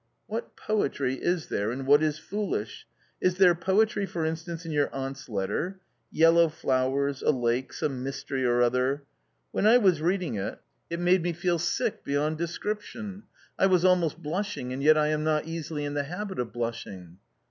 "What 0.25 0.55
poetry 0.57 1.13
is 1.21 1.49
there 1.49 1.71
in 1.71 1.85
what 1.85 2.01
is 2.01 2.17
foolish? 2.17 2.87
Is 3.21 3.35
there 3.37 3.53
poetry 3.53 4.07
for 4.07 4.25
instance 4.25 4.65
in 4.65 4.71
your 4.71 4.91
aunt's 4.91 5.29
letter? 5.29 5.79
Yellow 6.11 6.49
flowers, 6.49 7.21
a 7.21 7.29
lake, 7.29 7.71
some 7.71 8.01
mystery 8.01 8.43
or 8.43 8.63
other. 8.63 9.03
When 9.51 9.67
I 9.67 9.77
was 9.77 10.01
reading 10.01 10.33
it, 10.33 10.57
it 10.89 10.97
48 10.97 10.97
A 10.97 10.97
COMMON 10.97 11.03
STORY 11.03 11.05
made 11.05 11.21
me 11.21 11.33
feel 11.33 11.59
sick 11.59 12.03
beyond 12.03 12.37
description! 12.39 13.23
I 13.59 13.67
was 13.67 13.85
almost 13.85 14.19
blushing, 14.23 14.73
and 14.73 14.81
yet 14.81 14.97
I 14.97 15.09
am 15.09 15.23
not 15.23 15.45
exactly 15.47 15.85
in 15.85 15.93
the 15.93 16.05
habit 16.05 16.39
of 16.39 16.51
blush 16.51 16.87
ing." 16.87 17.19